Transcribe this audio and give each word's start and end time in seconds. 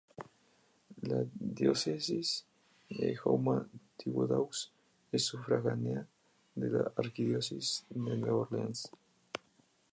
La 1.03 1.19
Diócesis 1.31 2.43
de 2.89 3.15
Houma-Thibodaux 3.23 4.71
es 5.13 5.23
sufragánea 5.27 6.07
de 6.63 6.67
la 6.75 6.91
Arquidiócesis 7.03 7.83
de 7.91 7.99
Nueva 8.17 8.37
Orleans. 8.39 8.81